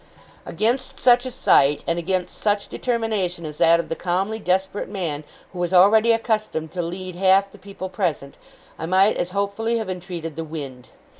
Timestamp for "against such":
0.47-1.27, 1.99-2.69